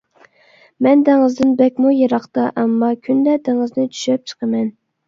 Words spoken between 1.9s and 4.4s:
يىراقتا، ئەمما كۈندە دېڭىزنى چۈشەپ